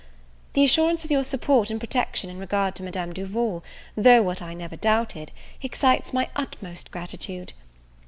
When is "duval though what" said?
3.13-4.41